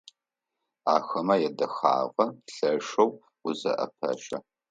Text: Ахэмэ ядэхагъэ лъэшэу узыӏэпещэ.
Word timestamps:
Ахэмэ 0.95 1.35
ядэхагъэ 1.47 2.25
лъэшэу 2.55 3.09
узыӏэпещэ. 3.47 4.37